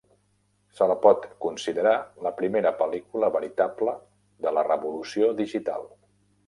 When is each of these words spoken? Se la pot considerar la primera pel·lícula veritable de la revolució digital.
Se 0.77 0.85
la 0.91 0.95
pot 1.03 1.27
considerar 1.45 1.93
la 2.29 2.33
primera 2.41 2.73
pel·lícula 2.81 3.31
veritable 3.37 3.97
de 4.47 4.59
la 4.59 4.69
revolució 4.71 5.33
digital. 5.45 5.89